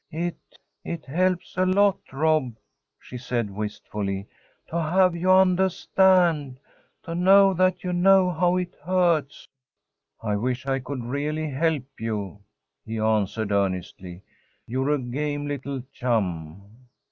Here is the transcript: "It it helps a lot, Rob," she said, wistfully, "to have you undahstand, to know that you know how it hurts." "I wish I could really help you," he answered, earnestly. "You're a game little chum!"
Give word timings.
"It 0.11 0.39
it 0.83 1.05
helps 1.05 1.55
a 1.57 1.63
lot, 1.63 1.99
Rob," 2.11 2.55
she 2.99 3.19
said, 3.19 3.51
wistfully, 3.51 4.25
"to 4.71 4.77
have 4.81 5.15
you 5.15 5.27
undahstand, 5.27 6.57
to 7.03 7.13
know 7.13 7.53
that 7.53 7.83
you 7.83 7.93
know 7.93 8.31
how 8.31 8.57
it 8.57 8.73
hurts." 8.83 9.47
"I 10.19 10.37
wish 10.37 10.65
I 10.65 10.79
could 10.79 11.03
really 11.03 11.51
help 11.51 11.85
you," 11.99 12.39
he 12.83 12.97
answered, 12.97 13.51
earnestly. 13.51 14.23
"You're 14.65 14.89
a 14.95 14.97
game 14.97 15.45
little 15.45 15.83
chum!" 15.93 16.67